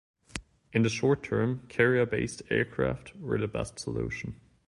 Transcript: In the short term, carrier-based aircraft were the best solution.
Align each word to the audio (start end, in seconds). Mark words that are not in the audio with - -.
In 0.73 0.81
the 0.81 0.89
short 0.89 1.21
term, 1.21 1.67
carrier-based 1.69 2.41
aircraft 2.49 3.15
were 3.17 3.37
the 3.37 3.47
best 3.47 3.77
solution. 3.77 4.41